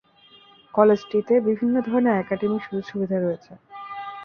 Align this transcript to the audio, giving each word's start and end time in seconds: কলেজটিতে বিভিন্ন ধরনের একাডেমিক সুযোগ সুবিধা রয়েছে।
কলেজটিতে 0.73 1.33
বিভিন্ন 1.47 1.75
ধরনের 1.87 2.15
একাডেমিক 2.17 2.61
সুযোগ 2.65 2.83
সুবিধা 2.91 3.17
রয়েছে। 3.19 3.51